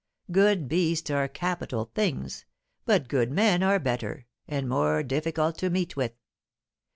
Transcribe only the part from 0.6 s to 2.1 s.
beasts are capital